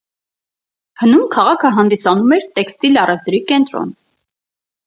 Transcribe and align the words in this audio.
Հնում 1.01 1.27
քաղաքը 1.35 1.71
հանդիսանում 1.75 2.33
էր 2.39 2.47
տեքստիլ 2.57 2.99
առևտրի 3.05 3.43
կենտրոն։ 3.53 3.93